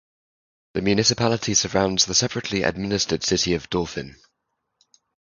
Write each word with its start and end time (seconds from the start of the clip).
The 0.73 0.81
municipality 0.81 1.53
surrounds 1.53 2.07
the 2.07 2.15
separately 2.15 2.63
administered 2.63 3.21
city 3.23 3.53
of 3.53 3.69
Dauphin. 3.69 4.15